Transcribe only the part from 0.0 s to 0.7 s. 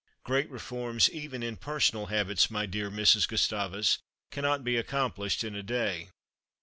Great